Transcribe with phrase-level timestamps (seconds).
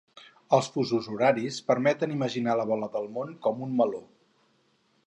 [0.57, 4.03] Els fusos horaris permeten imaginar la bola del món com un meló.